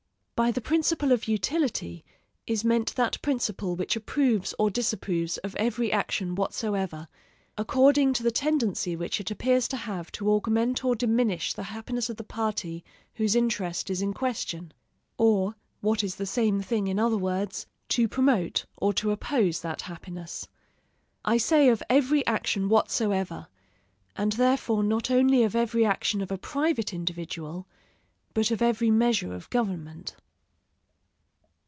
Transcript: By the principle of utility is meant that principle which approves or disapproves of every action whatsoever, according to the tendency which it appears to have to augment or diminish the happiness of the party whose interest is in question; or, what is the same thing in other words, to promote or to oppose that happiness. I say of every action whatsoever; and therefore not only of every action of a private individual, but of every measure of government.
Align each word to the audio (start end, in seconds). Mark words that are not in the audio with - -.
By 0.41 0.49
the 0.49 0.59
principle 0.59 1.11
of 1.11 1.27
utility 1.27 2.03
is 2.47 2.65
meant 2.65 2.95
that 2.95 3.21
principle 3.21 3.75
which 3.75 3.95
approves 3.95 4.55
or 4.57 4.71
disapproves 4.71 5.37
of 5.37 5.55
every 5.57 5.91
action 5.91 6.33
whatsoever, 6.33 7.07
according 7.59 8.13
to 8.13 8.23
the 8.23 8.31
tendency 8.31 8.95
which 8.95 9.19
it 9.19 9.29
appears 9.29 9.67
to 9.67 9.77
have 9.77 10.11
to 10.13 10.31
augment 10.31 10.83
or 10.83 10.95
diminish 10.95 11.53
the 11.53 11.61
happiness 11.69 12.09
of 12.09 12.17
the 12.17 12.23
party 12.23 12.83
whose 13.13 13.35
interest 13.35 13.91
is 13.91 14.01
in 14.01 14.15
question; 14.15 14.73
or, 15.15 15.53
what 15.79 16.03
is 16.03 16.15
the 16.15 16.25
same 16.25 16.59
thing 16.59 16.87
in 16.87 16.97
other 16.97 17.19
words, 17.19 17.67
to 17.89 18.07
promote 18.07 18.65
or 18.77 18.93
to 18.93 19.11
oppose 19.11 19.61
that 19.61 19.81
happiness. 19.83 20.47
I 21.23 21.37
say 21.37 21.69
of 21.69 21.83
every 21.87 22.25
action 22.25 22.67
whatsoever; 22.67 23.47
and 24.15 24.31
therefore 24.31 24.81
not 24.83 25.11
only 25.11 25.43
of 25.43 25.55
every 25.55 25.85
action 25.85 26.19
of 26.19 26.31
a 26.31 26.37
private 26.39 26.95
individual, 26.95 27.67
but 28.33 28.49
of 28.49 28.63
every 28.63 28.89
measure 28.89 29.35
of 29.35 29.47
government. 29.51 30.15